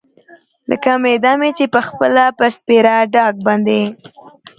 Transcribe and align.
لکه 0.69 0.91
معده 1.03 1.31
چې 1.57 1.65
مې 1.67 1.71
پخپله 1.75 2.25
پر 2.37 2.49
سپېره 2.57 2.95
ډاګ 3.13 3.35
باندې. 3.45 3.81